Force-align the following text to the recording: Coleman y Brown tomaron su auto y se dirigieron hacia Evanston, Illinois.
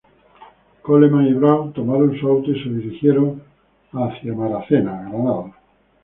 Coleman 0.81 1.27
y 1.27 1.33
Brown 1.33 1.73
tomaron 1.73 2.19
su 2.19 2.27
auto 2.27 2.49
y 2.49 2.63
se 2.63 2.69
dirigieron 2.69 3.43
hacia 3.91 4.31
Evanston, 4.31 4.89
Illinois. 5.07 5.51